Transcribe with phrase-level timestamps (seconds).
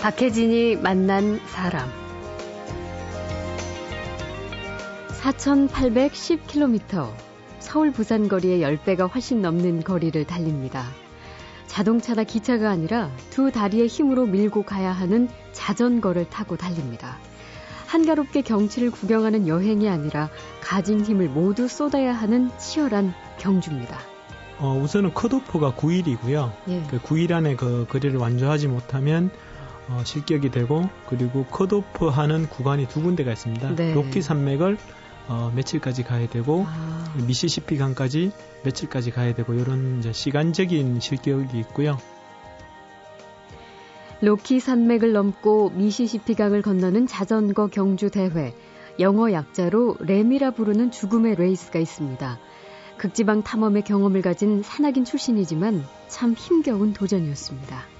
[0.00, 1.86] 박혜진이 만난 사람
[5.20, 7.12] 4,810km
[7.58, 10.86] 서울 부산 거리의 10배가 훨씬 넘는 거리를 달립니다.
[11.66, 17.18] 자동차나 기차가 아니라 두 다리의 힘으로 밀고 가야 하는 자전거를 타고 달립니다.
[17.86, 20.30] 한가롭게 경치를 구경하는 여행이 아니라
[20.62, 23.98] 가진 힘을 모두 쏟아야 하는 치열한 경주입니다.
[24.60, 26.52] 어, 우선은 컷오프가 9일이고요.
[26.68, 26.82] 예.
[26.88, 29.30] 그 9일 안에 그 거리를 완주하지 못하면
[29.90, 33.74] 어, 실격이 되고 그리고 컷오프 하는 구간이 두 군데가 있습니다.
[33.74, 33.94] 네.
[33.94, 34.78] 로키 산맥을
[35.28, 37.14] 어, 며칠까지 가야 되고 아.
[37.26, 38.32] 미시시피 강까지
[38.64, 41.98] 며칠까지 가야 되고 이런 시간적인 실격이 있고요.
[44.22, 48.54] 로키 산맥을 넘고 미시시피 강을 건너는 자전거 경주 대회.
[48.98, 52.38] 영어 약자로 RAAM이라 부르는 죽음의 레이스가 있습니다.
[52.98, 57.99] 극지방 탐험의 경험을 가진 산악인 출신이지만 참 힘겨운 도전이었습니다.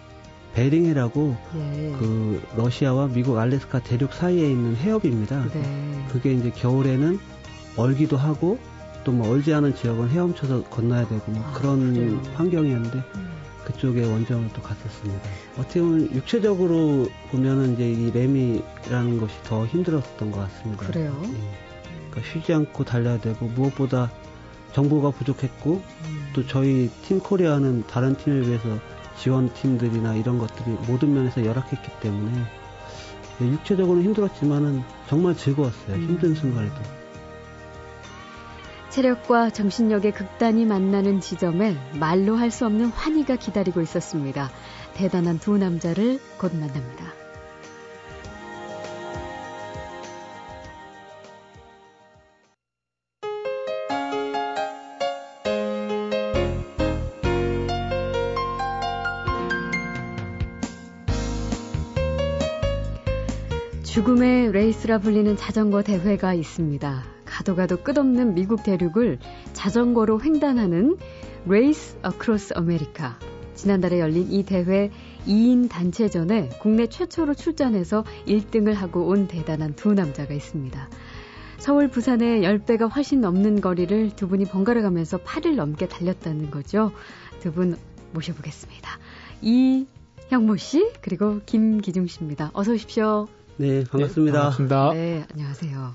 [0.54, 1.92] 베링이라고 예.
[1.98, 5.46] 그 러시아와 미국 알래스카 대륙 사이에 있는 해협입니다.
[5.52, 6.04] 네.
[6.10, 7.18] 그게 이제 겨울에는
[7.76, 8.58] 얼기도 하고
[9.04, 12.20] 또 뭐 얼지 않은 지역은 헤엄쳐서 건너야 되고 뭐 아, 그런 그래요.
[12.34, 13.30] 환경이었는데 음.
[13.64, 15.20] 그쪽에 원정을 또 갔었습니다.
[15.58, 20.86] 어떻게 보면 육체적으로 보면은 이제 이 RAAM이라는 것이 더 힘들었던 것 같습니다.
[20.86, 21.18] 그래요?
[21.24, 21.28] 예.
[22.10, 24.10] 그러니까 쉬지 않고 달려야 되고 무엇보다
[24.74, 26.30] 정보가 부족했고 음.
[26.34, 28.78] 또 저희 팀 코리아는 다른 팀에 비해서
[29.20, 32.32] 지원팀들이나 이런 것들이 모든 면에서 열악했기 때문에
[33.40, 35.96] 육체적으로 힘들었지만은 정말 즐거웠어요.
[35.96, 36.08] 음.
[36.08, 36.74] 힘든 순간에도.
[38.90, 44.50] 체력과 정신력의 극단이 만나는 지점에 말로 할 수 없는 환희가 기다리고 있었습니다.
[44.94, 47.19] 대단한 두 남자를 곧 만납니다.
[64.00, 67.04] 죽음의 레이스라 불리는 자전거 대회가 있습니다.
[67.26, 69.18] 가도 가도 끝없는 미국 대륙을
[69.52, 70.96] 자전거로 횡단하는
[71.44, 73.18] Race Across America.
[73.54, 74.90] 지난달에 열린 이 대회
[75.26, 80.88] 2인 단체전에 국내 최초로 출전해서 1등을 하고 온 대단한 두 남자가 있습니다.
[81.58, 86.90] 서울, 부산의 10배가 훨씬 넘는 거리를 두 분이 번갈아 가면서 8일 넘게 달렸다는 거죠.
[87.40, 87.76] 두 분
[88.14, 88.98] 모셔보겠습니다.
[89.42, 92.50] 이형모 씨, 그리고 김기중 씨입니다.
[92.54, 93.28] 어서 오십시오.
[93.60, 94.32] 네, 반갑습니다.
[94.32, 94.92] 네, 반갑습니다.
[94.94, 95.94] 네, 안녕하세요.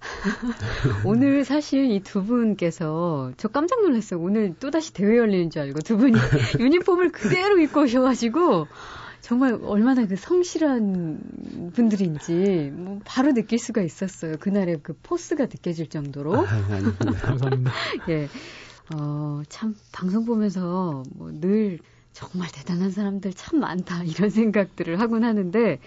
[1.06, 4.20] 오늘 사실 이 두 분께서 저 깜짝 놀랐어요.
[4.20, 6.12] 오늘 또다시 대회 열리는 줄 알고 두 분이
[6.60, 8.66] 유니폼을 그대로 입고 오셔가지고
[9.22, 14.36] 정말 얼마나 그 성실한 분들인지 뭐 바로 느낄 수가 있었어요.
[14.38, 16.36] 그날의 그 포스가 느껴질 정도로.
[16.36, 16.44] 아,
[17.22, 17.72] 감사합니다.
[18.10, 18.28] 예.
[18.94, 21.78] 어, 참, 방송 보면서 뭐 늘
[22.12, 25.78] 정말 대단한 사람들 참 많다 이런 생각들을 하곤 하는데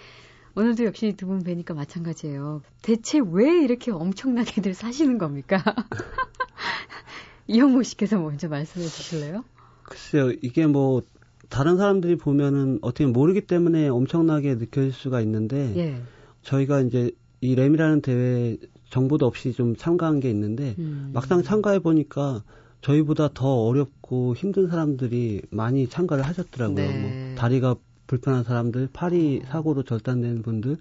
[0.56, 2.62] 오늘도 역시 두 분 뵈니까 마찬가지예요.
[2.82, 5.62] 대체 왜 이렇게 엄청나게들 사시는 겁니까?
[7.46, 9.44] 이영모 씨께서 먼저 말씀해 주실래요?
[9.84, 11.02] 글쎄요, 이게 뭐
[11.48, 16.02] 다른 사람들이 보면은 어떻게 모르기 때문에 엄청나게 느껴질 수가 있는데 예.
[16.42, 17.10] 저희가 이제
[17.40, 18.58] 이 램이라는 대회
[18.90, 21.10] 정보도 없이 좀 참가한 게 있는데 음.
[21.14, 22.42] 막상 참가해 보니까
[22.82, 26.76] 저희보다 더 어렵고 힘든 사람들이 많이 참가를 하셨더라고요.
[26.76, 27.00] 네.
[27.00, 27.76] 뭐 다리가
[28.08, 30.78] 불편한 사람들, 팔이 사고로 절단된 분들,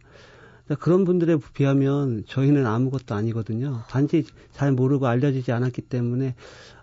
[0.80, 3.84] 그런 분들에 비하면 저희는 아무것도 아니거든요.
[3.90, 6.36] 단지 잘 모르고 알려지지 않았기 때문에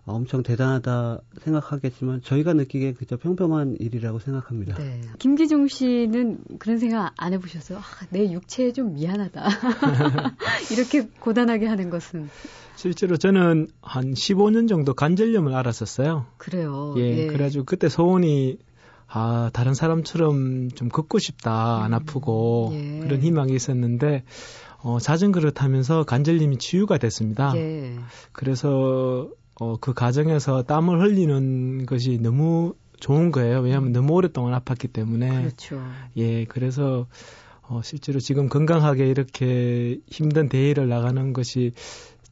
[0.06, 4.76] 엄청 대단하다 생각하겠지만 저희가 느끼기에 그저 평범한 일이라고 생각합니다.
[4.76, 5.00] 네.
[5.18, 7.78] 김기중 씨는 그런 생각 안 해보셨어요?
[7.78, 9.48] 아, 내 육체에 좀 미안하다.
[10.72, 12.28] 이렇게 고단하게 하는 것은.
[12.76, 16.26] 실제로 저는 한 15년 정도 관절염을 앓았었어요.
[16.36, 16.94] 그래요.
[16.98, 17.26] 예, 예.
[17.28, 18.58] 그래가지고 그때 소원이
[19.16, 22.98] 아, 다른 사람처럼 좀 걷고 싶다, 안 음, 아프고, 예.
[23.00, 24.24] 그런 희망이 있었는데,
[24.82, 27.52] 어, 자전거를 타면서 관절염이 치유가 됐습니다.
[27.56, 27.96] 예.
[28.32, 29.30] 그래서,
[29.60, 33.60] 어, 그 과정에서 땀을 흘리는 것이 너무 좋은 거예요.
[33.60, 35.42] 왜냐하면 너무 오랫동안 아팠기 때문에.
[35.42, 35.80] 그렇죠.
[36.16, 37.06] 예, 그래서,
[37.62, 41.72] 어, 실제로 지금 건강하게 이렇게 힘든 대회를 나가는 것이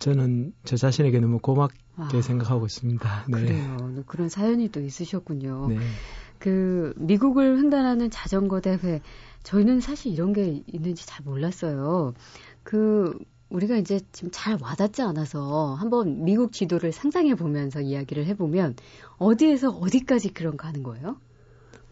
[0.01, 3.27] 저는 저 자신에게 너무 고맙게 아, 생각하고 있습니다.
[3.29, 3.41] 네.
[3.41, 4.03] 그래요.
[4.07, 5.69] 그런 사연이 또 있으셨군요.
[5.69, 5.79] 네.
[6.43, 9.01] 그 미국을 횡단하는 자전거 대회
[9.45, 12.15] 저희는 사실 이런 게 있는지 잘 몰랐어요.
[12.65, 13.17] 그
[13.49, 18.75] 우리가 이제 지금 잘 와닿지 않아서 한번 미국 지도를 상상해 보면서 이야기를 해보면
[19.19, 21.17] 어디에서 어디까지 그런 가 하는 거예요?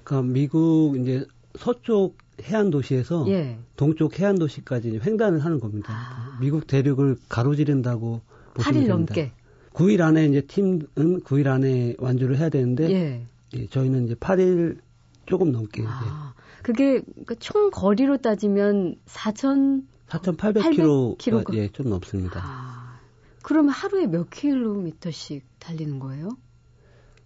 [0.03, 1.25] 그러니까 미국 이제
[1.57, 3.57] 서쪽 해안 도시에서 예.
[3.77, 5.93] 동쪽 해안 도시까지 횡단을 하는 겁니다.
[5.93, 6.39] 아.
[6.41, 8.21] 미국 대륙을 가로지른다고
[8.55, 8.95] 보시면 8일 됩니다.
[8.97, 9.33] 넘게.
[9.75, 13.27] 9일 안에 이제 팀은 9일 안에 완주를 해야 되는데 예.
[13.57, 14.79] 예, 저희는 이제 8일
[15.27, 15.85] 조금 넘게.
[15.87, 22.41] 아, 그게 그러니까 총 거리로 따지면 4천 4,800km 예, 좀 넘습니다.
[22.43, 23.01] 아,
[23.43, 26.37] 그러면 하루에 몇 킬로미터씩 달리는 거예요?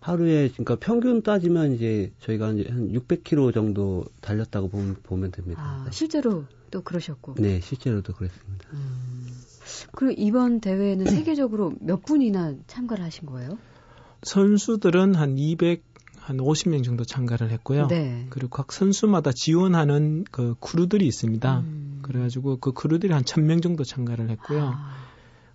[0.01, 5.63] 하루에 그러니까 평균 따지면 이제 저희가 이제 한 600km 정도 달렸다고 보면, 보면 됩니다.
[5.63, 7.37] 아, 실제로 또 그러셨고.
[7.39, 8.69] 네, 실제로도 그랬습니다.
[8.75, 9.27] 음.
[9.93, 13.57] 그리고 이번 대회에는 세계적으로 몇 분이나 참가를 하신 거예요?
[14.25, 15.83] 선수들은 한 200,
[16.25, 17.87] 한 50명 정도 참가를 했고요.
[17.89, 18.27] 네.
[18.31, 21.61] 그리고 각 선수마다 지원하는 그 크루들이 있습니다.
[21.61, 21.99] 음.
[22.01, 24.73] 그래가지고 그 크루들이 한 1000명 정도 참가를 했고요.
[24.75, 24.95] 아.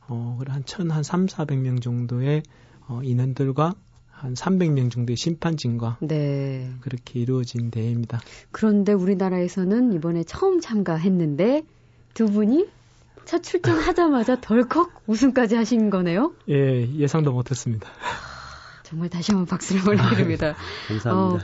[0.08, 2.44] 어, 그래 한 1000, 한 3, 400명 정도의
[2.88, 3.74] 어, 인원들과
[4.12, 6.70] 한 300명 정도의 심판진과 네.
[6.82, 8.20] 그렇게 이루어진 대회입니다.
[8.52, 11.64] 그런데 우리나라에서는 이번에 처음 참가했는데
[12.14, 12.68] 두 분이
[13.26, 16.34] 첫 출전하자마자 덜컥 우승까지 하신 거네요?
[16.48, 17.90] 예, 예상도 못했습니다.
[18.90, 20.56] 정말 다시 한번 박수를 올리립니다.
[20.88, 21.14] 감사합니다.
[21.14, 21.40] 어,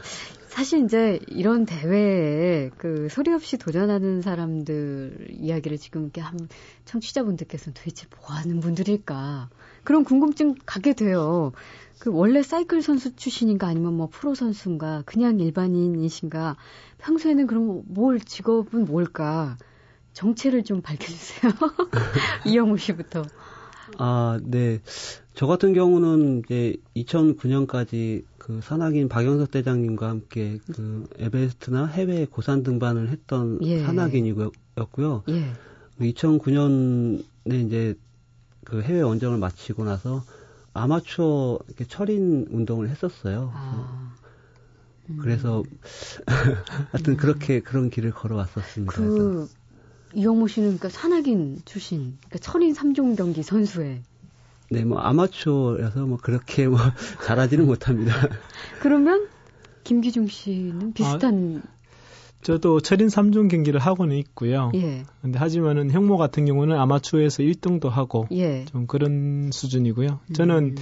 [0.48, 6.50] 사실 이제 이런 대회에 그 소리 없이 도전하는 사람들 이야기를 지금 이렇게 한
[6.86, 9.50] 청취자분들께서는 도대체 뭐 하는 분들일까?
[9.84, 11.52] 그런 궁금증 가게 돼요.
[12.00, 16.58] 그 원래 사이클 선수 출신인가 아니면 뭐 프로 선수인가 그냥 일반인이신가
[16.98, 19.56] 평소에는 그럼 뭘 직업은 뭘까?
[20.14, 21.52] 정체를 좀 밝혀주세요.
[22.48, 23.22] 이영우 씨부터.
[24.00, 24.80] 아, 네.
[25.36, 33.10] 저 같은 경우는 이제 2009년까지 그 산악인 박영석 대장님과 함께 그 에베레스트나 해외 고산 등반을
[33.10, 33.84] 했던 예.
[33.84, 35.24] 산악인이었고요.
[35.30, 35.52] 예.
[36.00, 37.96] 2009년에 이제
[38.64, 40.24] 그 해외 원정을 마치고 나서
[40.74, 43.52] 아마추어 이렇게 철인 운동을 했었어요.
[43.54, 44.14] 아.
[45.10, 45.18] 음.
[45.22, 45.64] 그래서
[46.92, 48.94] 하여튼 그렇게 그런 길을 걸어왔었습니다.
[48.94, 49.50] 그
[50.14, 54.02] 이영모 씨는 그러니까 산악인 출신, 그러니까 철인 3종 경기 선수에.
[54.70, 56.78] 네, 뭐 아마추어여서 뭐 그렇게 뭐
[57.26, 58.14] 잘하지는 못합니다.
[58.82, 59.28] 그러면
[59.84, 61.76] 김기중 씨는 비슷한 아,
[62.42, 64.72] 저도 철인 3종 경기를 하고는 있고요.
[64.76, 65.04] 예.
[65.22, 68.66] 근데 하지만은 형모 같은 경우는 아마추어에서 1등도 하고 예.
[68.66, 70.20] 좀 그런 수준이고요.
[70.34, 70.76] 저는 음.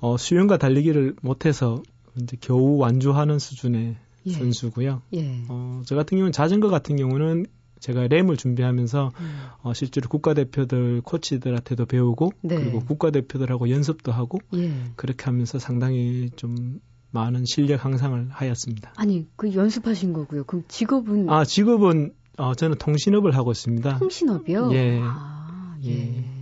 [0.00, 1.82] 어, 수영과 달리기를 못해서
[2.20, 3.96] 이제 겨우 완주하는 수준의
[4.26, 4.30] 예.
[4.30, 5.02] 선수고요.
[5.14, 5.42] 예.
[5.48, 7.44] 어, 저 같은 경우는 자전거 같은 경우는
[7.86, 9.38] 제가 램을 준비하면서 음.
[9.62, 12.56] 어, 실제로 국가대표들 코치들한테도 배우고 네.
[12.56, 14.72] 그리고 국가대표들하고 연습도 하고 예.
[14.96, 16.80] 그렇게 하면서 상당히 좀
[17.12, 18.92] 많은 실력 향상을 하였습니다.
[18.96, 20.42] 아니 그 연습하신 거고요.
[20.44, 23.98] 그럼 직업은 아 직업은 어, 저는 통신업을 하고 있습니다.
[23.98, 24.70] 통신업이요?
[24.72, 24.98] 예.
[25.00, 25.90] 아, 예.
[25.90, 26.35] 예.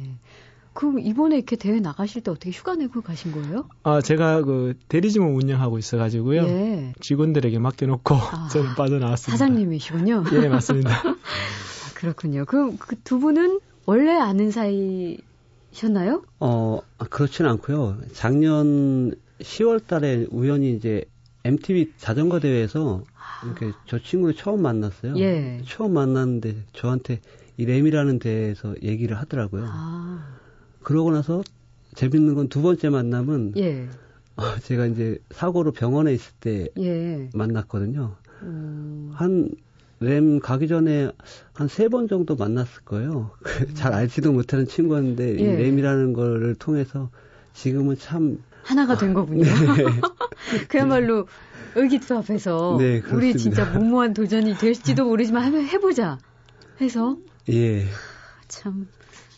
[0.74, 3.68] 그럼 이번에 이렇게 대회 나가실 때 어떻게 휴가 내고 가신 거예요?
[3.84, 6.42] 아, 제가 그 대리점을 운영하고 있어가지고요.
[6.42, 6.92] 예.
[7.00, 9.36] 직원들에게 맡겨놓고 아, 저는 빠져나왔습니다.
[9.38, 10.24] 사장님이시군요.
[10.44, 10.90] 예, 맞습니다.
[11.06, 11.16] 아,
[11.94, 12.44] 그렇군요.
[12.44, 16.24] 그럼 그 두 분은 원래 아는 사이셨나요?
[16.40, 17.98] 어, 아, 그렇진 않고요.
[18.12, 21.04] 작년 10월 달에 우연히 이제
[21.44, 23.02] MTV 자전거 대회에서
[23.44, 25.16] 이렇게 저 친구를 처음 만났어요.
[25.18, 25.60] 예.
[25.66, 27.20] 처음 만났는데 저한테
[27.58, 29.66] 이 램이라는 데에서 얘기를 하더라고요.
[29.68, 30.34] 아.
[30.84, 31.42] 그러고 나서
[31.94, 33.88] 재밌는 건 두 번째 만남은 예.
[34.36, 37.28] 어, 제가 이제 사고로 병원에 있을 때 예.
[37.34, 38.16] 만났거든요.
[38.42, 39.10] 음.
[39.14, 41.10] 한램 가기 전에
[41.52, 43.31] 한 세 번 정도 만났을 거예요.
[43.69, 43.74] 음.
[43.74, 45.43] 잘 알지도 못하는 친구였는데 예.
[45.43, 47.10] 이 램이라는 거를 통해서
[47.55, 49.44] 지금은 참 하나가 된 거군요.
[49.44, 49.84] 네.
[50.69, 51.26] 그야말로
[51.76, 56.19] 의기투합해서 네, 우리 진짜 무모한 도전이 될지도 모르지만 한번 해보자
[56.81, 57.17] 해서
[57.50, 57.86] 예.
[58.48, 58.88] 참.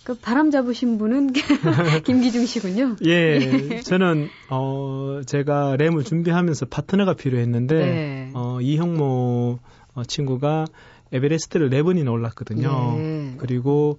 [0.07, 1.33] 그 바람 잡으신 분은
[2.07, 2.95] 김기중 씨군요.
[3.05, 8.31] 예, 예, 저는 어 제가 램을 준비하면서 파트너가 필요했는데 네.
[8.33, 9.59] 어 이형모
[9.95, 10.67] 어, 친구가
[11.11, 12.95] 에베레스트를 네 번이나 올랐거든요.
[12.99, 13.35] 예.
[13.39, 13.99] 그리고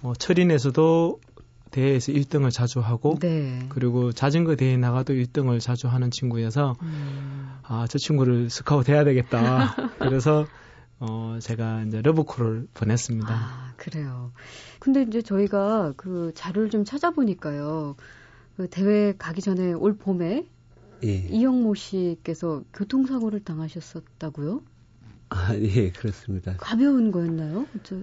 [0.00, 1.20] 어, 철인에서도
[1.70, 3.66] 대회에서 1등을 자주 하고 네.
[3.68, 7.58] 그리고 자전거 대회 나가도 1등을 자주 하는 친구여서 음.
[7.62, 9.76] 아저 친구를 스카우트 해야 되겠다.
[10.00, 10.46] 그래서
[11.04, 13.28] 어 제가 이제 러브콜을 보냈습니다.
[13.28, 14.30] 아 그래요.
[14.78, 17.96] 근데 이제 저희가 그 자료를 좀 찾아보니까요.
[18.56, 20.46] 그 대회 가기 전에 올 봄에
[21.02, 21.08] 예.
[21.28, 24.62] 이영모 씨께서 교통사고를 당하셨었다고요?
[25.30, 26.54] 아, 예, 그렇습니다.
[26.58, 27.66] 가벼운 거였나요?
[27.82, 27.96] 저...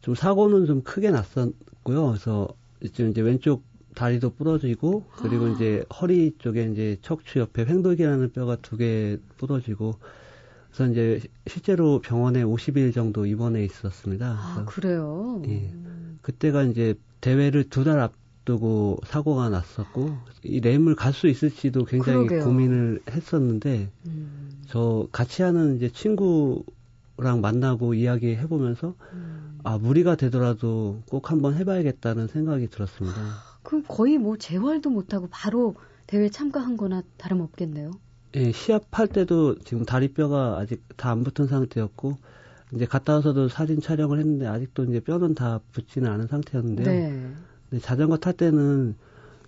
[0.00, 2.06] 좀 사고는 좀 크게 났었고요.
[2.06, 2.48] 그래서
[2.94, 5.48] 지금 이제 왼쪽 다리도 부러지고 그리고 아.
[5.50, 9.96] 이제 허리 쪽에 이제 척추 옆에 횡돌기라는 뼈가 두 개 부러지고
[10.76, 14.26] 그래서 이제 실제로 병원에 50일 정도 입원해 있었습니다.
[14.38, 15.42] 아, 그래요?
[15.46, 15.72] 예.
[16.20, 22.44] 그때가 이제 대회를 두 달 앞두고 사고가 났었고 이 램을 갈 수 있을지도 굉장히 그러게요.
[22.44, 24.50] 고민을 했었는데 음.
[24.68, 29.58] 저 같이 하는 이제 친구랑 만나고 이야기 해보면서 음.
[29.64, 33.16] 아 무리가 되더라도 꼭 한번 해봐야겠다는 생각이 들었습니다.
[33.62, 35.74] 그럼 거의 뭐 재활도 못하고 바로
[36.06, 37.90] 대회 참가한 거나 다름없겠네요.
[38.36, 42.18] 예, 시합할 때도 지금 다리뼈가 아직 다 안 붙은 상태였고
[42.74, 46.86] 이제 갔다 와서도 사진 촬영을 했는데 아직도 이제 뼈는 다 붙지는 않은 상태였는데요.
[46.86, 47.30] 네.
[47.70, 48.94] 근데 자전거 탈 때는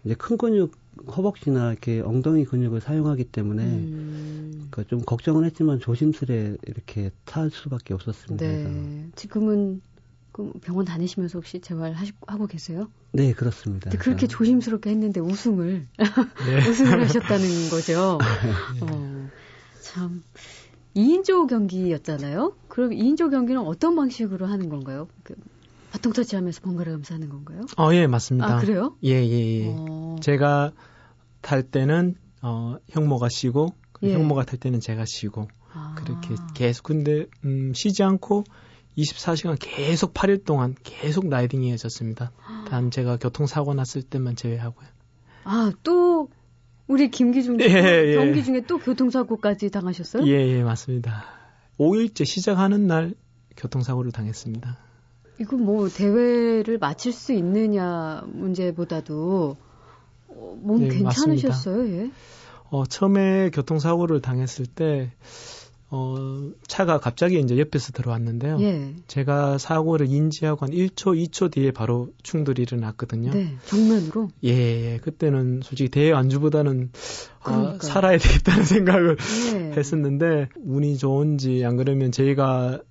[0.04, 0.72] 이제 큰 근육
[1.16, 4.68] 허벅지나 이렇게 엉덩이 근육을 사용하기 때문에 음.
[4.70, 8.44] 그좀 걱정은 했지만 조심스레 이렇게 탈 수밖에 없었습니다.
[8.46, 8.62] 네.
[8.64, 8.78] 그래서.
[10.38, 12.88] 지금은 그 병원 다니시면서 혹시 재활하고 계세요?
[13.12, 13.90] 네, 그렇습니다.
[13.90, 15.86] 그렇게 조심스럽게 했는데 우승을
[16.46, 16.68] 네.
[16.70, 18.18] 우승을 하셨다는 거죠.
[18.80, 18.80] 네.
[18.82, 19.28] 어,
[19.82, 20.22] 참
[20.96, 22.54] 2인조 경기였잖아요.
[22.68, 25.08] 그럼 2인조 경기는 어떤 방식으로 하는 건가요?
[25.24, 25.34] 그
[25.90, 27.62] 바통 터치하면서 번갈아 가면서 하는 건가요?
[27.76, 28.56] 어, 예, 맞습니다.
[28.56, 28.96] 아, 그래요?
[29.04, 29.74] 예, 예, 예.
[29.76, 30.16] 어...
[30.20, 30.72] 제가
[31.40, 34.12] 탈 때는 어, 형모가 쉬고 예.
[34.12, 35.94] 형모가 탈 때는 제가 쉬고 아...
[35.96, 38.44] 그렇게 계속 근데 음, 쉬지 않고
[38.98, 42.32] 24시간 계속 8일 동안 계속 라이딩이 이어졌습니다.
[42.68, 44.86] 단 제가 교통사고 났을 때만 제외하고요.
[45.44, 46.28] 아, 또
[46.88, 48.14] 우리 김기중 예, 예.
[48.16, 50.26] 경기 중에 또 교통사고까지 당하셨어요?
[50.26, 51.24] 예, 예, 맞습니다.
[51.78, 53.14] 5일째 시작하는 날
[53.56, 54.78] 교통사고를 당했습니다.
[55.40, 59.56] 이거 뭐 대회를 마칠 수 있느냐 문제보다도
[60.28, 61.88] 어, 몸 네, 괜찮으셨어요?
[61.88, 62.10] 예?
[62.70, 65.12] 어, 처음에 교통사고를 당했을 때
[65.90, 68.58] 어, 차가 갑자기 이제 옆에서 들어왔는데요.
[68.60, 68.94] 예.
[69.06, 73.30] 제가 사고를 인지하고 한 1초, 2초 뒤에 바로 충돌이 일어났거든요.
[73.30, 74.28] 네, 정면으로?
[74.44, 74.98] 예, 예.
[74.98, 76.90] 그때는 솔직히 대회 안주보다는
[77.42, 79.16] 아, 살아야 되겠다는 생각을
[79.54, 79.72] 예.
[79.78, 82.82] 했었는데, 운이 좋은지, 안 그러면 저희가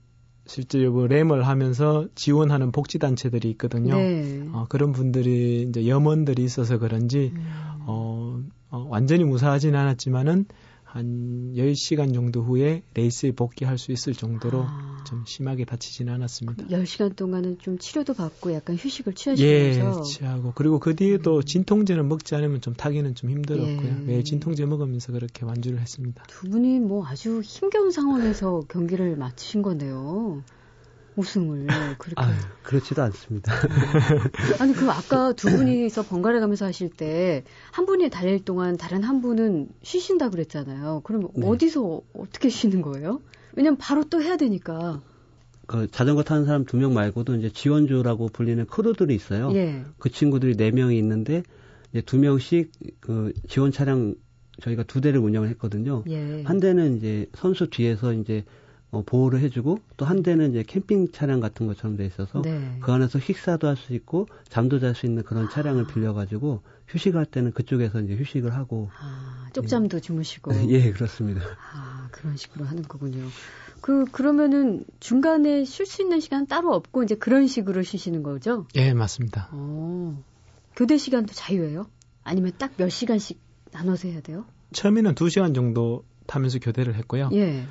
[0.48, 3.96] 실제 뭐 램을 하면서 지원하는 복지단체들이 있거든요.
[3.96, 4.48] 네.
[4.54, 7.46] 어, 그런 분들이 이제 염원들이 있어서 그런지, 음.
[7.86, 8.39] 어,
[8.72, 10.46] 어, 완전히 무사하진 않았지만은,
[10.88, 15.03] 한 10시간 정도 후에 레이스에 복귀할 수 있을 정도로 아.
[15.06, 16.65] 좀 심하게 다치지는 않았습니다.
[16.67, 21.41] 10시간 동안은 좀 치료도 받고 약간 휴식을 취하시면서 예, 취하고 그리고 그 뒤에도 음.
[21.41, 23.98] 진통제를 먹지 않으면 좀 타기는 좀 힘들었고요.
[24.00, 24.06] 예.
[24.06, 26.24] 매일 진통제 먹으면서 그렇게 완주를 했습니다.
[26.27, 30.41] 두 분이 뭐 아주 힘겨운 상황에서 경기를 마치신 거네요.
[31.18, 32.34] 우승을 그렇게 아유,
[32.64, 33.52] 그렇지도 않습니다.
[34.62, 39.22] 아니 그 아까 두 분이서 번갈아 가면서 하실 때 한 분이 달릴 동안 다른 한
[39.22, 41.02] 분은 쉬신다 그랬잖아요.
[41.04, 41.46] 그럼 네.
[41.48, 43.22] 어디서 어떻게 쉬는 거예요?
[43.56, 45.02] 왜냐면 바로 또 해야 되니까.
[45.66, 49.52] 그 자전거 타는 사람 두 명 말고도 이제 지원주라고 불리는 크루들이 있어요.
[49.54, 49.84] 예.
[49.98, 51.44] 그 친구들이 네 명이 있는데
[51.92, 52.72] 이제 두 명씩
[53.02, 54.16] 그 지원 차량
[54.62, 56.04] 저희가 두 대를 운영을 했거든요.
[56.08, 56.44] 예.
[56.44, 58.46] 한 대는 이제 선수 뒤에서 이제
[58.91, 62.77] 어, 보호를 해주고 또 한 대는 이제 캠핑 차량 같은 것처럼 돼 있어서 네.
[62.82, 65.88] 그 안에서 식사도 할 수 있고 잠도 잘 수 있는 그런 차량을 아.
[65.88, 70.01] 빌려가지고 휴식할 때는 그쪽에서 이제 휴식을 하고 아, 쪽잠도 예.
[70.01, 71.41] 주무시고 예 그렇습니다.
[71.75, 73.27] 아 그런 식으로 하는 거군요.
[73.82, 78.65] 그 그러면은 중간에 쉴 수 있는 시간 따로 없고 이제 그런 식으로 쉬시는 거죠?
[78.75, 79.50] 예 맞습니다.
[79.51, 80.24] 어,
[80.75, 81.88] 교대 시간도 자유예요?
[82.24, 83.39] 아니면 딱 몇 시간씩
[83.74, 84.46] 나눠서 해야 돼요?
[84.74, 87.29] 처음에는 두 시간 정도 타면서 교대를 했고요.
[87.34, 87.65] 예.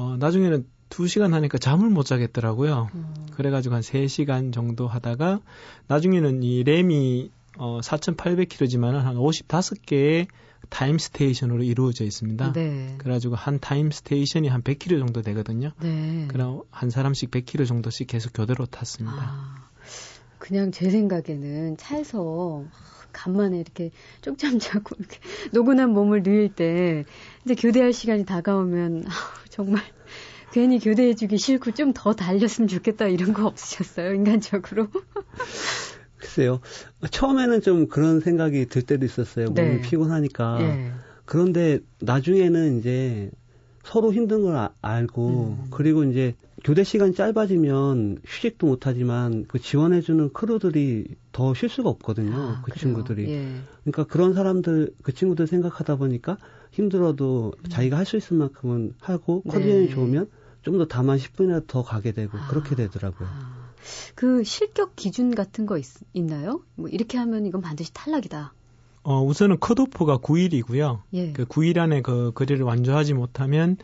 [0.00, 2.88] 어, 나중에는 2시간 하니까 잠을 못 자겠더라고요.
[2.94, 3.14] 음.
[3.32, 5.40] 그래가지고 한 3시간 정도 하다가
[5.88, 10.26] 나중에는 이 RAAM이 어, 4,800km지만 한 55개의
[10.70, 12.52] time station으로 이루어져 있습니다.
[12.54, 12.94] 네.
[12.96, 15.72] 그래가지고 한 time station이 한 100km 정도 되거든요.
[15.82, 16.26] 네.
[16.28, 19.18] 그럼 한 사람씩 100km 정도씩 계속 교대로 탔습니다.
[19.18, 19.68] 아,
[20.38, 22.64] 그냥 제 생각에는 차에서
[23.12, 23.90] 간만에 이렇게
[24.22, 25.18] 쪽잠 자고 이렇게
[25.52, 27.04] 노곤한 몸을 누일 때
[27.44, 29.10] 이제 교대할 시간이 다가오면 아,
[29.48, 29.82] 정말
[30.52, 34.88] 괜히 교대해주기 싫고 좀 더 달렸으면 좋겠다 이런 거 없으셨어요 인간적으로?
[36.16, 36.60] 글쎄요
[37.10, 39.80] 처음에는 좀 그런 생각이 들 때도 있었어요 몸이 네.
[39.80, 40.92] 피곤하니까 네.
[41.24, 43.30] 그런데 나중에는 이제
[43.84, 45.66] 서로 힘든 걸 아, 알고 음.
[45.70, 52.34] 그리고 이제 교대 시간이 짧아지면 휴식도 못하지만 그 지원해주는 크루들이 더 쉴 수가 없거든요.
[52.36, 52.80] 아, 그 그래요?
[52.80, 53.30] 친구들이.
[53.30, 53.54] 예.
[53.84, 56.36] 그러니까 그런 사람들 그 친구들 생각하다 보니까
[56.72, 57.68] 힘들어도 음.
[57.68, 59.52] 자기가 할 수 있을 만큼은 하고 네.
[59.52, 60.28] 컨디션이 좋으면
[60.62, 63.28] 좀 더 다만 10분이라도 더 가게 되고 아, 그렇게 되더라고요.
[63.30, 63.70] 아.
[64.14, 66.60] 그 실격 기준 같은 거 있, 있나요?
[66.74, 68.52] 뭐 이렇게 하면 이건 반드시 탈락이다.
[69.02, 71.00] 어, 우선은 컷오프가 9일이고요.
[71.14, 71.32] 예.
[71.32, 73.78] 그 9일 안에 그 거리를 완주하지 못하면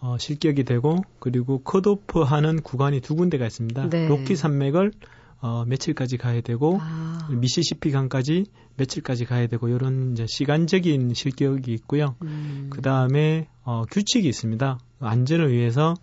[0.00, 3.88] 어, 실격이 되고 그리고 컷오프 하는 구간이 두 군데가 있습니다.
[3.90, 4.08] 네.
[4.08, 4.92] 로키 산맥을
[5.40, 7.28] 어, 며칠까지 가야 되고 아.
[7.30, 12.16] 미시시피 강까지 며칠까지 가야 되고 이런 이제 시간적인 실격이 있고요.
[12.22, 12.68] 음.
[12.70, 14.78] 그 다음에 어, 규칙이 있습니다.
[15.00, 15.94] 안전을 위해서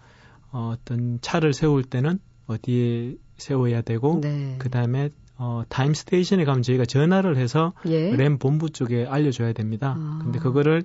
[0.52, 4.56] 어, 어떤 차를 세울 때는 어디에 세워야 되고 네.
[4.60, 8.16] 그 다음에 어, time station에 가면 저희가 전화를 해서 예?
[8.16, 9.96] RAAM 본부 쪽에 알려줘야 됩니다.
[9.98, 10.20] 아.
[10.24, 10.84] 근데 그거를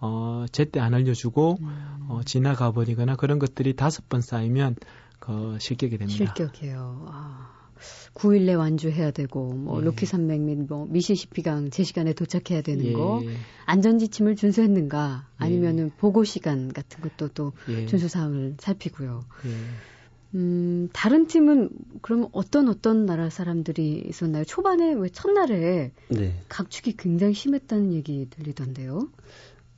[0.00, 2.06] 어, 제때 안 알려주고 음.
[2.08, 4.76] 어, 지나가 버리거나 그런 것들이 다섯 번 쌓이면
[5.18, 6.34] 그 실격이 됩니다.
[6.34, 7.06] 실격이에요.
[7.08, 7.60] 아.
[8.14, 9.84] 9일 내 완주해야 되고 뭐 예.
[9.84, 12.92] 로키 산맥 및 뭐 미시시피강 제 시간에 도착해야 되는 예.
[12.92, 13.22] 거
[13.64, 15.90] 안전 지침을 준수했는가 아니면은 예.
[15.96, 17.86] 보고 시간 같은 것도 또 예.
[17.86, 19.24] 준수 사항을 살피고요.
[19.46, 19.50] 예.
[20.34, 21.70] 음, 다른 팀은
[22.02, 24.44] 그럼 어떤 어떤 나라 사람들이 있었나요?
[24.44, 26.42] 초반에 왜 첫날에 네.
[26.48, 29.08] 각축이 굉장히 심했다는 얘기 들리던데요.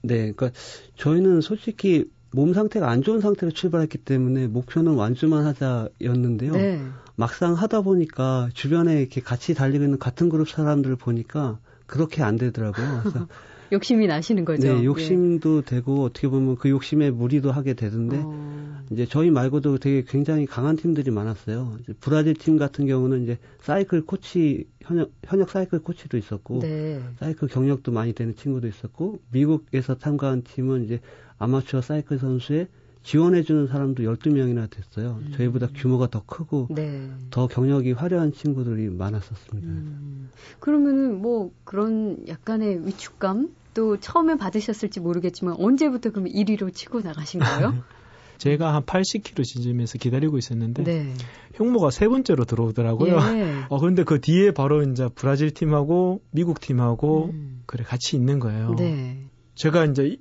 [0.03, 0.51] 네, 그러니까
[0.97, 6.53] 저희는 솔직히 몸 상태가 안 좋은 상태로 출발했기 때문에 목표는 완주만 하자였는데요.
[6.53, 6.81] 네.
[7.15, 13.01] 막상 하다 보니까 주변에 이렇게 같이 달리고 있는 같은 그룹 사람들을 보니까 그렇게 안 되더라고요.
[13.03, 13.27] 그래서
[13.73, 14.75] 욕심이 나시는 거죠.
[14.75, 15.63] 네, 욕심도 예.
[15.63, 18.83] 되고 어떻게 보면 그 욕심에 무리도 하게 되던데 어...
[18.91, 21.79] 이제 저희 말고도 되게 굉장히 강한 팀들이 많았어요.
[21.81, 27.01] 이제 브라질 팀 같은 경우는 이제 사이클 코치 현역 현역 사이클 코치도 있었고 네.
[27.19, 31.01] 사이클 경력도 많이 되는 친구도 있었고 미국에서 참가한 팀은 이제
[31.39, 32.69] 아마추어 사이클 선수에
[33.03, 35.19] 지원해주는 사람도 12명이나 됐어요.
[35.23, 35.33] 음.
[35.35, 37.11] 저희보다 규모가 더 크고 네.
[37.31, 39.69] 더 경력이 화려한 친구들이 많았었습니다.
[39.69, 40.31] 음.
[40.61, 47.83] 그러면은 뭐 그런 약간의 위축감 또 처음에 받으셨을지 모르겠지만 언제부터 그럼 1위로 치고 나가신 거예요?
[48.39, 51.15] 제가 한 80km 지점에서 기다리고 있었는데 네.
[51.55, 53.17] 흉모가 세 번째로 들어오더라고요.
[53.37, 53.65] 예.
[53.69, 57.63] 어 그런데 그 뒤에 바로 이제 브라질 팀하고 미국 팀하고 음.
[57.67, 58.75] 그래 같이 있는 거예요.
[58.77, 59.19] 네.
[59.55, 60.17] 제가 이제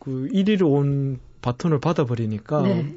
[0.00, 2.96] 그 1위로 온 바톤을 받아버리니까 네.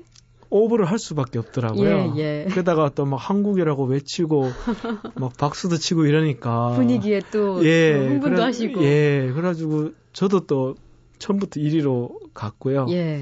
[0.50, 2.14] 오버를 할 수밖에 없더라고요.
[2.18, 2.48] 예, 예.
[2.54, 4.44] 게다가 또 막 한국이라고 외치고
[5.16, 10.76] 막 박수도 치고 이러니까 분위기에 또 예, 흥분도 그래, 하시고 예, 그래가지고 저도 또
[11.20, 12.88] 처음부터 1위로 갔고요.
[12.90, 13.22] 예.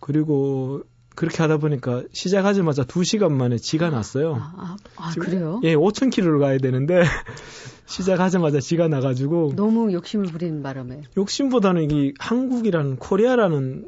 [0.00, 0.82] 그리고
[1.14, 4.34] 그렇게 하다 보니까 시작하자마자 2시간 만에 쥐가 났어요.
[4.34, 5.60] 아, 아, 아 그래요?
[5.64, 7.00] 예, 5,000km를 가야 되는데
[7.86, 13.86] 시작하자마자 쥐가 나가지고 너무 욕심을 부리는 바람에 욕심보다는 이 한국이라는 코리아라는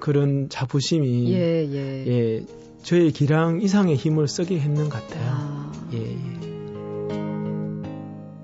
[0.00, 2.06] 그런 자부심이 예, 예.
[2.06, 2.46] 예
[2.82, 5.30] 저의 기량 이상의 힘을 쓰게 했는 것 같아요.
[5.32, 5.72] 아.
[5.92, 6.44] 예, 예.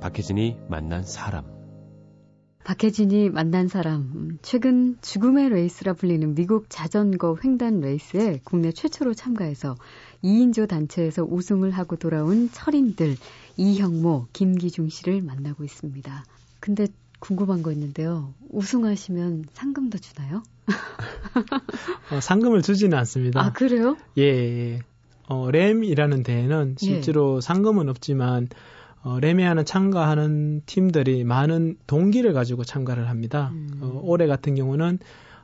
[0.00, 1.44] 박혜진이 만난 사람.
[2.64, 4.00] 박혜진이 만난 사람.
[4.14, 9.76] 음, 최근 죽음의 레이스라 불리는 미국 자전거 횡단 레이스에 국내 최초로 참가해서
[10.22, 13.16] 2인조 단체에서 우승을 하고 돌아온 철인들
[13.56, 16.24] 이형모, 김기중 씨를 만나고 있습니다.
[16.60, 16.86] 근데
[17.18, 18.34] 궁금한 거 있는데요.
[18.50, 20.42] 우승하시면 상금도 주나요?
[22.10, 23.40] 어, 상금을 주지는 않습니다.
[23.40, 23.96] 아, 그래요?
[24.18, 24.22] 예.
[24.22, 24.78] 예.
[25.28, 26.84] 어, 램이라는 대회는 예.
[26.84, 27.40] 실제로 예.
[27.40, 28.48] 상금은 없지만
[29.02, 33.50] 어, 램에 하는 참가하는 팀들이 많은 동기를 가지고 참가를 합니다.
[33.52, 33.78] 음.
[33.80, 34.98] 어, 올해 같은 경우는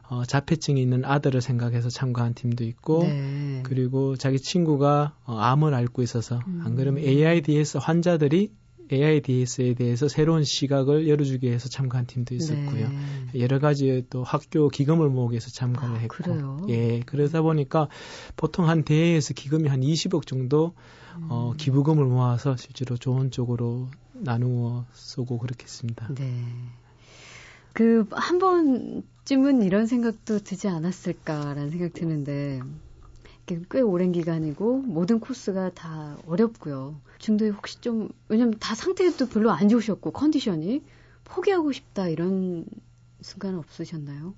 [0.09, 3.61] 어, 자폐증이 있는 아들을 생각해서 참가한 팀도 있고, 네.
[3.65, 6.62] 그리고 자기 친구가 어, 암을 앓고 있어서, 음.
[6.65, 8.53] 안 그러면 AIDS 환자들이
[8.90, 12.88] AIDS에 대해서 새로운 시각을 열어주기 위해서 참가한 팀도 있었고요.
[13.33, 13.40] 네.
[13.40, 16.66] 여러 가지 또 학교 기금을 모으기 위해서 참가를 아, 했고, 그래요?
[16.68, 17.88] 예, 그러다 보니까
[18.37, 20.75] 보통 한 대회에서 기금이 한 20억 정도
[21.16, 21.27] 음.
[21.29, 26.09] 어, 기부금을 모아서 실제로 좋은 쪽으로 나누어 쓰고 그렇게 했습니다.
[26.14, 26.44] 네.
[27.72, 32.61] 그 한 번쯤은 이런 생각도 들지 않았을까라는 생각 드는데
[33.46, 36.96] 꽤 오랜 기간이고 모든 코스가 다 어렵고요.
[37.18, 40.82] 중도에 혹시 좀 왜냐면 다 상태도 별로 안 좋으셨고 컨디션이
[41.24, 42.64] 포기하고 싶다 이런
[43.20, 44.35] 순간은 없으셨나요?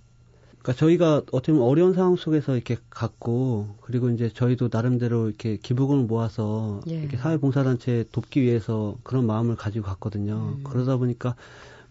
[0.59, 6.05] 그러니까 저희가 어떻게 보면 어려운 상황 속에서 이렇게 갔고 그리고 이제 저희도 나름대로 이렇게 기부금을
[6.05, 7.01] 모아서 예.
[7.01, 10.57] 이렇게 사회봉사단체 돕기 위해서 그런 마음을 가지고 갔거든요.
[10.59, 10.65] 음.
[10.65, 11.35] 그러다 보니까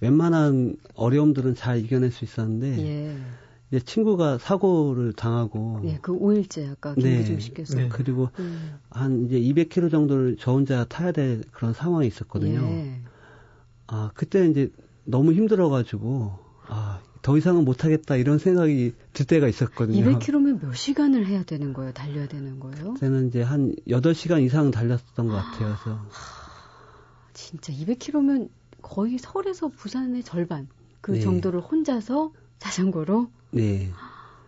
[0.02, 3.18] 웬만한 어려움들은 잘 이겨낼 수 있었는데 예.
[3.70, 7.90] 이제 친구가 사고를 당하고 예, 그 5일째 아까 네, 씨께서 네.
[7.90, 8.80] 그리고 음.
[8.90, 12.62] 한 이제 200km 정도를 저 혼자 타야 될 그런 상황이 있었거든요.
[12.62, 13.02] 예.
[13.88, 14.72] 아 그때 이제
[15.06, 20.18] 너무 힘들어가지고 아 더 이상은 못하겠다 이런 생각이 들 때가 있었거든요.
[20.18, 21.92] 200km면 몇 시간을 해야 되는 거예요?
[21.92, 22.94] 달려야 되는 거예요?
[22.94, 25.76] 그때는 이제 한 8시간 이상 달렸던 것 같아요.
[25.84, 26.06] 그래서
[27.34, 28.48] 진짜 200km면
[28.82, 30.70] 거의 서울에서 부산의 절반
[31.02, 31.20] 그 네.
[31.20, 33.30] 정도를 혼자서 자전거로?
[33.52, 33.92] 네.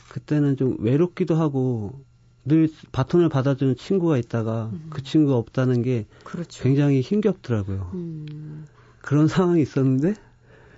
[0.10, 2.04] 그때는 좀 외롭기도 하고
[2.46, 4.88] 늘 바톤을 받아주는 친구가 있다가 음.
[4.90, 6.64] 그 친구가 없다는 게 그렇죠.
[6.64, 7.92] 굉장히 힘겹더라고요.
[7.94, 8.66] 음.
[9.02, 10.16] 그런 상황이 있었는데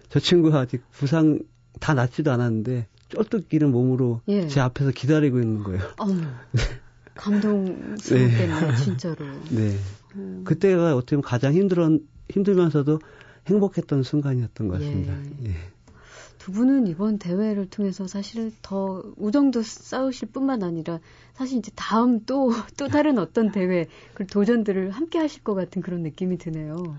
[0.10, 1.40] 저 친구가 아직 부상
[1.80, 4.48] 다 낫지도 않았는데 쫄뚝 이는 몸으로 예.
[4.48, 5.82] 제 앞에서 기다리고 있는 거예요.
[5.98, 6.22] 어머.
[7.16, 8.76] 감동스럽겠네, 네.
[8.78, 9.26] 진짜로.
[9.50, 9.76] 네.
[10.16, 10.44] 음.
[10.46, 13.00] 그때가 어떻게 보면 가장 힘들었, 힘들면서도
[13.48, 15.14] 행복했던 순간이었던 것 같습니다.
[15.44, 15.50] 예.
[15.50, 15.56] 예.
[16.42, 21.00] 두 분은 이번 대회를 통해서 사실 더 우정도 쌓으실 뿐만 아니라
[21.34, 22.50] 사실 이제 다음 또,
[22.80, 26.98] 또 다른 어떤 대회, 그 도전들을 함께 하실 것 같은 그런 느낌이 드네요.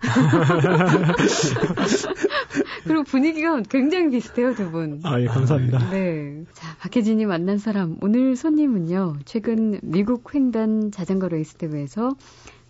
[2.84, 5.00] 그리고 분위기가 굉장히 비슷해요, 두 분.
[5.02, 5.90] 아, 예, 감사합니다.
[5.90, 6.42] 네.
[6.54, 7.98] 자, 박혜진이 만난 사람.
[8.00, 12.16] 오늘 손님은요, 최근 미국 횡단 자전거 레이스 대회에서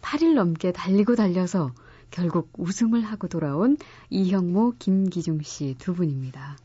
[0.02, 1.70] 8일 넘게 달리고 달려서
[2.10, 3.76] 결국 우승을 하고 돌아온
[4.10, 6.56] 이형모, 김기중 씨 두 분입니다.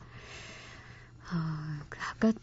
[1.30, 2.34] 아, 그 아까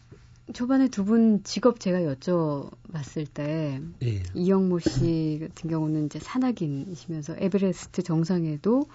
[0.53, 4.23] 초반에 두 분 직업 제가 여쭤봤을 때 예.
[4.33, 8.85] 이영모 씨 같은 경우는 이제 산악인이시면서 에베레스트 정상에도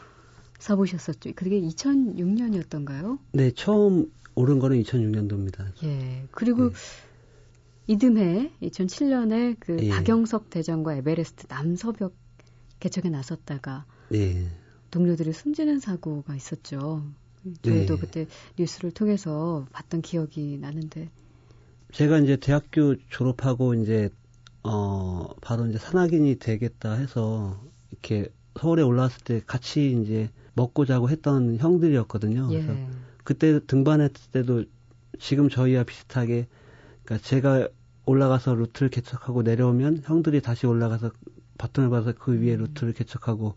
[0.58, 1.32] 서보셨었죠.
[1.36, 3.18] 그게 2006년이었던가요?
[3.32, 5.84] 네, 처음 오른 거는 2006년도입니다.
[5.84, 6.26] 예.
[6.32, 6.74] 그리고 네.
[7.86, 9.90] 이듬해 2007년에 그 예.
[9.90, 12.14] 박영석 대장과 에베레스트 남서벽
[12.84, 14.46] 개척에 나섰다가 예.
[14.90, 17.02] 동료들이 숨지는 사고가 있었죠.
[17.62, 18.00] 저희도 네.
[18.00, 18.26] 그때
[18.58, 21.08] 뉴스를 통해서 봤던 기억이 나는데
[21.92, 24.10] 제가 이제 대학교 졸업하고 이제
[24.62, 27.58] 어 바로 이제 산악인이 되겠다 해서
[27.90, 28.28] 이렇게
[28.60, 32.50] 서울에 올라왔을 때 같이 이제 먹고 자고 했던 형들이었거든요.
[32.52, 32.62] 예.
[32.62, 32.78] 그래서
[33.24, 34.64] 그때 등반했을 때도
[35.18, 36.48] 지금 저희와 비슷하게
[37.04, 37.68] 그러니까 제가
[38.04, 41.12] 올라가서 루트를 개척하고 내려오면 형들이 다시 올라가서
[41.58, 42.60] 바톤을 받아서 그 위에 음.
[42.60, 43.54] 루트를 개척하고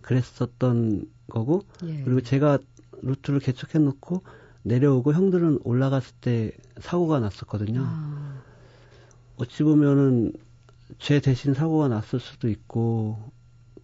[0.00, 2.02] 그랬었던 거고 예.
[2.04, 2.58] 그리고 제가
[3.00, 4.22] 루트를 개척해 놓고
[4.62, 7.84] 내려오고 형들은 올라갔을 때 사고가 났었거든요.
[7.84, 8.42] 아.
[9.36, 10.32] 어찌 보면은
[10.98, 13.32] 제 대신 사고가 났을 수도 있고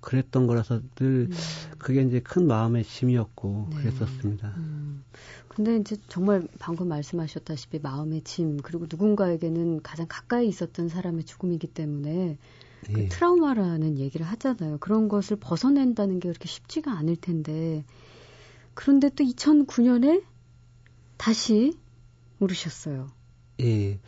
[0.00, 1.36] 그랬던 거라서 늘 음.
[1.78, 3.76] 그게 이제 큰 마음의 짐이었고 네.
[3.76, 4.48] 그랬었습니다.
[4.56, 5.04] 음.
[5.48, 12.38] 근데 이제 정말 방금 말씀하셨다시피 마음의 짐 그리고 누군가에게는 가장 가까이 있었던 사람의 죽음이기 때문에
[12.92, 13.08] 그 예.
[13.08, 14.78] 트라우마라는 얘기를 하잖아요.
[14.78, 17.84] 그런 것을 벗어낸다는 게 그렇게 쉽지가 않을 텐데
[18.74, 20.22] 그런데 또 2009년에
[21.16, 21.72] 다시
[22.40, 23.08] 오르셨어요.
[23.60, 23.98] 예.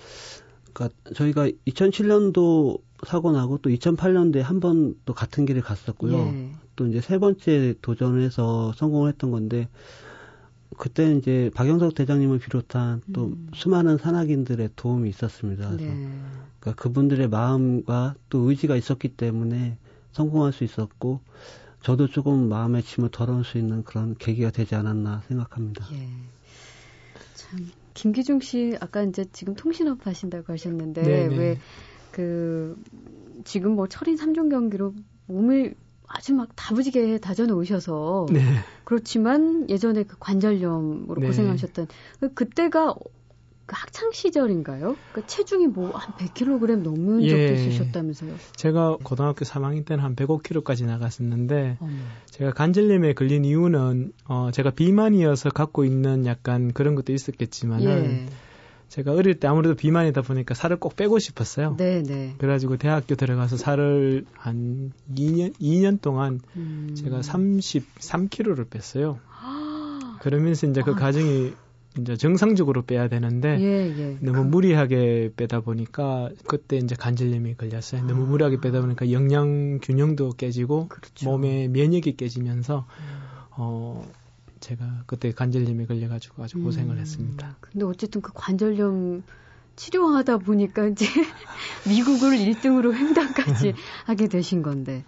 [0.72, 6.16] 그러니까 저희가 2007년도 사고 나고 또 2008년도에 한 번 또 같은 길을 갔었고요.
[6.18, 6.52] 예.
[6.76, 9.68] 또 이제 세 번째 도전을 해서 성공을 했던 건데
[10.76, 13.48] 그때 이제 박영석 대장님을 비롯한 또 음.
[13.54, 15.70] 수많은 산악인들의 도움이 있었습니다.
[15.70, 16.08] 그래서 네.
[16.60, 19.76] 그러니까 그분들의 마음과 또 의지가 있었기 때문에
[20.12, 21.20] 성공할 수 있었고
[21.82, 25.86] 저도 조금 마음의 짐을 덜어올 수 있는 그런 계기가 되지 않았나 생각합니다.
[25.92, 26.08] 예.
[27.34, 31.36] 참 김기중 씨 아까 이제 지금 통신업 하신다고 하셨는데 네네.
[32.12, 32.82] 왜그
[33.44, 34.94] 지금 뭐 철인 3종 경기로
[35.26, 35.74] 몸을
[36.12, 38.40] 아주 막 다부지게 다져놓으셔서 네.
[38.84, 41.26] 그렇지만 예전에 그 관절염으로 네.
[41.28, 41.86] 고생하셨던
[42.34, 42.94] 그때가
[43.66, 44.96] 그 학창 시절인가요?
[45.12, 47.28] 그 체중이 뭐 한 100kg 넘는 예.
[47.28, 48.34] 적도 있으셨다면서요?
[48.56, 51.92] 제가 고등학교 3학년 때는 한 105kg까지 나갔었는데 어머.
[52.26, 58.49] 제가 관절염에 걸린 이유는 어 제가 비만이어서 갖고 있는 약간 그런 것도 있었겠지만은 예.
[58.90, 61.76] 제가 어릴 때 아무래도 비만이다 보니까 살을 꼭 빼고 싶었어요.
[61.78, 62.34] 네, 네.
[62.38, 66.92] 그래가지고 대학교 들어가서 살을 한 2년 2년 동안 음.
[66.96, 69.20] 제가 33kg를 뺐어요.
[70.20, 70.94] 그러면서 이제 그 아.
[70.96, 71.52] 과정이
[71.98, 74.18] 이제 정상적으로 빼야 되는데 예, 예.
[74.20, 78.02] 너무 무리하게 빼다 보니까 그때 이제 관절염이 걸렸어요.
[78.02, 78.06] 아.
[78.06, 81.30] 너무 무리하게 빼다 보니까 영양 균형도 깨지고 그렇죠.
[81.30, 83.30] 몸의 면역이 깨지면서 음.
[83.52, 84.04] 어
[84.60, 87.00] 제가 그때 관절염에 걸려가지고 아주 고생을 음.
[87.00, 87.56] 했습니다.
[87.60, 89.22] 근데 어쨌든 그 관절염
[89.76, 91.06] 치료하다 보니까 이제
[91.88, 95.04] 미국을 1등으로 횡단까지 하게 되신 건데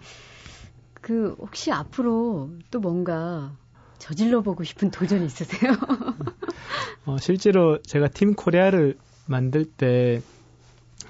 [0.95, 3.55] 그 혹시 앞으로 또 뭔가
[3.99, 5.73] 저질러 보고 싶은 도전 있으세요?
[7.05, 10.21] 어, 실제로 제가 팀 코리아를 만들 때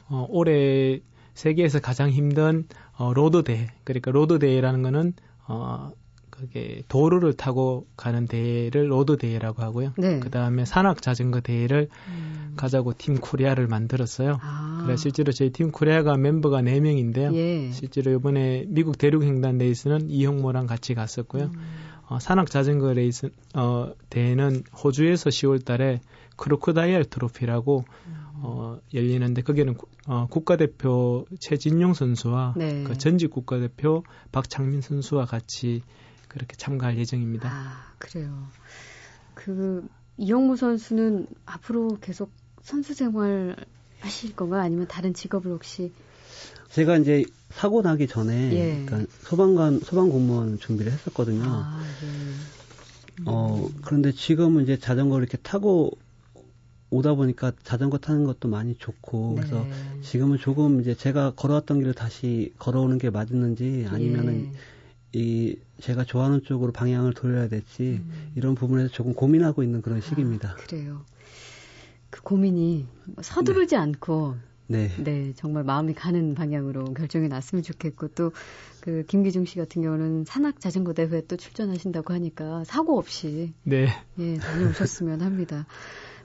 [0.10, 0.99] 어, 올해
[1.34, 5.13] 세계에서 가장 힘든 어, road 대회 그러니까 road 대회라는 거는
[5.47, 5.91] 어,
[6.43, 9.93] 그게 도로를 타고 가는 대회를 road 대회라고 하고요.
[9.97, 10.19] 네.
[10.19, 12.53] 그 다음에 산악 자전거 대회를 음.
[12.58, 14.39] 가자고 팀 코리아를 만들었어요.
[14.41, 14.84] 아.
[14.84, 17.34] 그래 실제로 저희 팀 코리아가 멤버가 4 명인데요.
[17.34, 17.71] 예.
[17.71, 21.45] 실제로 이번에 미국 대륙 횡단 레이스는 이형모랑 같이 갔었고요.
[21.45, 21.60] 음.
[22.10, 26.01] 어, 산악 자전거 레이스 어, 대회는 호주에서 10월 달에
[26.36, 27.86] Crocodile Trophy라고
[28.41, 29.75] 어, 열리는데 거기는
[30.08, 32.84] 어, 국가대표 최진용 선수와 네.
[32.84, 34.03] 그 전직 국가대표
[34.34, 35.82] 박창민 선수와 같이
[36.27, 37.49] 그렇게 참가할 예정입니다.
[37.51, 38.47] 아, 그래요.
[39.33, 42.31] 그 이형모 선수는 앞으로 계속
[42.62, 43.55] 선수 생활
[43.99, 44.62] 하실 건가요?
[44.62, 45.91] 아니면 다른 직업을 혹시
[46.69, 48.86] 제가 이제 사고 나기 전에 예.
[48.86, 51.43] 그러니까 소방관 소방 공무원 준비를 했었거든요.
[51.45, 52.07] 아, 예.
[52.07, 52.47] 음.
[53.25, 55.91] 어 그런데 지금은 이제 자전거를 이렇게 타고
[56.89, 59.41] 오다 보니까 자전거 타는 것도 많이 좋고 네.
[59.41, 59.67] 그래서
[60.01, 64.72] 지금은 조금 이제 제가 걸어왔던 길을 다시 걸어오는 게 맞는지 아니면은 예.
[65.13, 68.32] 이 제가 좋아하는 쪽으로 방향을 돌려야 될지 음.
[68.36, 70.52] 이런 부분에서 조금 고민하고 있는 그런 시기입니다.
[70.52, 71.06] 아, 그래요.
[72.10, 72.86] 그 고민이
[73.21, 73.82] 서두르지 네.
[73.82, 74.36] 않고
[74.67, 74.89] 네.
[74.97, 78.32] 네, 정말 마음이 가는 방향으로 결정이 났으면 좋겠고 또
[78.84, 83.88] 그 김기중 씨 같은 경우는 산악 자전거 대회 또 출전하신다고 하니까 사고 없이 네.
[84.19, 85.65] 예, 다녀오셨으면 합니다.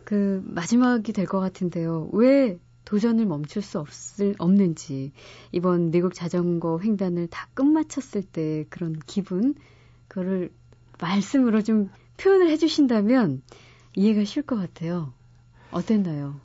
[0.03, 2.11] 그 마지막이 될 것 같은데요.
[2.12, 5.12] 왜 도전을 멈출 수 없을 없는지
[5.53, 9.55] 이번 미국 자전거 횡단을 다 끝마쳤을 때 그런 기분
[10.09, 10.51] 그거를
[10.98, 13.42] 말씀으로 좀 표현을 해주신다면
[13.94, 15.12] 이해가 쉬울 것 같아요.
[15.70, 16.40] 어땠나요?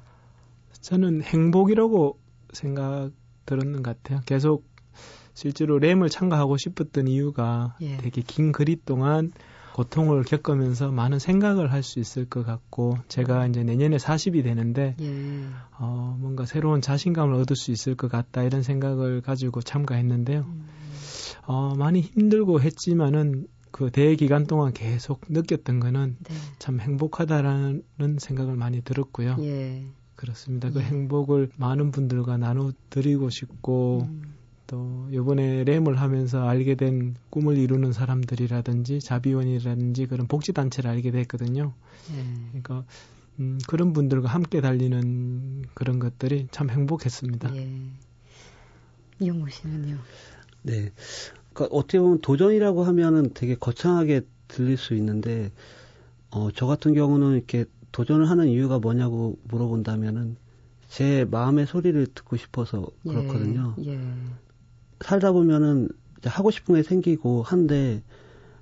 [0.81, 2.19] 저는 행복이라고
[2.51, 3.11] 생각
[3.45, 4.19] 들었는 것 같아요.
[4.25, 4.65] 계속
[5.33, 7.95] 실제로 램을 참가하고 싶었던 이유가 예.
[7.95, 9.31] 되게 긴 거리 동안
[9.73, 15.45] 고통을 겪으면서 많은 생각을 할 수 있을 것 같고 제가 이제 내년에 40이 되는데 예.
[15.77, 20.45] 어, 뭔가 새로운 자신감을 얻을 수 있을 것 같다 이런 생각을 가지고 참가했는데요.
[20.47, 20.67] 음.
[21.45, 26.35] 어, 많이 힘들고 했지만은 그 대회 기간 동안 계속 느꼈던 거는 네.
[26.59, 27.83] 참 행복하다라는
[28.19, 29.35] 생각을 많이 들었고요.
[29.41, 29.85] 예.
[30.15, 30.69] 그렇습니다.
[30.69, 30.83] 그 예.
[30.83, 34.32] 행복을 많은 분들과 나눠드리고 싶고 음.
[34.73, 41.73] 또 이번에 램을 하면서 알게 된 꿈을 이루는 사람들이라든지 자비원이라든지 그런 복지 단체를 알게 됐거든요.
[42.11, 42.23] 예.
[42.47, 42.83] 그러니까
[43.39, 47.55] 음, 그런 분들과 함께 달리는 그런 것들이 참 행복했습니다.
[47.55, 47.69] 예.
[49.19, 49.99] 이용호 씨는요?
[50.63, 50.91] 네.
[51.53, 55.51] 그러니까 어떻게 보면 도전이라고 하면은 되게 거창하게 들릴 수 있는데
[56.31, 60.35] 어, 저 같은 경우는 이렇게 도전을 하는 이유가 뭐냐고 물어본다면은
[60.87, 63.75] 제 마음의 소리를 듣고 싶어서 예, 그렇거든요.
[63.83, 63.99] 예, 예.
[65.03, 68.01] 살다 보면은 이제 하고 싶은 게 생기고 한데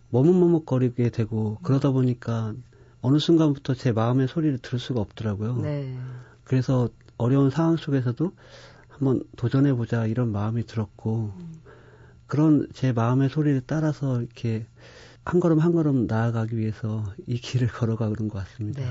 [0.09, 2.53] 머뭇머뭇거리게 되고 그러다 보니까
[3.01, 5.57] 어느 순간부터 제 마음의 소리를 들을 수가 없더라고요.
[5.57, 5.97] 네.
[6.43, 8.31] 그래서 어려운 상황 속에서도
[8.89, 11.53] 한번 도전해 보자 이런 마음이 들었고 음.
[12.27, 14.65] 그런 제 마음의 소리를 따라서 이렇게
[15.31, 18.81] 한 걸음 한 걸음 나아가기 위해서 이 길을 걸어가는 것 같습니다.
[18.81, 18.87] 네.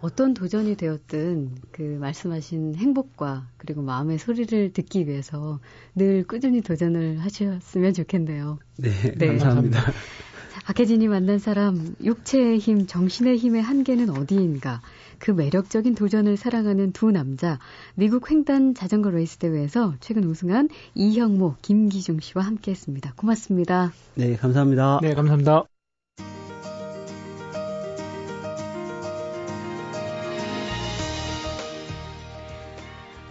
[0.00, 5.60] 어떤 도전이 되었든 그 말씀하신 행복과 그리고 마음의 소리를 듣기 위해서
[5.94, 8.58] 늘 꾸준히 도전을 하셨으면 좋겠네요.
[8.78, 9.26] 네, 네.
[9.28, 9.92] 감사합니다.
[10.64, 14.82] 박혜진이 만난 사람, 육체의 힘, 정신의 힘의 한계는 어디인가?
[15.20, 17.60] 그 매력적인 도전을 사랑하는 두 남자,
[17.94, 23.12] 미국 횡단 자전거 레이스 대회에서 최근 우승한 이형모, 김기중 씨와 함께 했습니다.
[23.14, 23.92] 고맙습니다.
[24.16, 24.98] 네, 감사합니다.
[25.02, 25.64] 네, 감사합니다.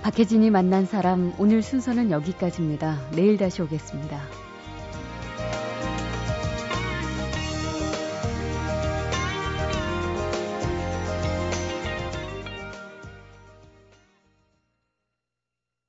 [0.02, 3.10] 박혜진이 만난 사람, 오늘 순서는 여기까지입니다.
[3.12, 4.48] 내일 다시 오겠습니다.